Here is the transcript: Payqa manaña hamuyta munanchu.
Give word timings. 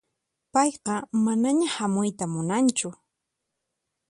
Payqa 0.53 0.95
manaña 1.25 1.67
hamuyta 1.75 2.25
munanchu. 2.33 2.89